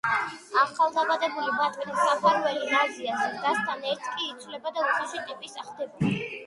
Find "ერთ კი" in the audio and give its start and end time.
3.93-4.27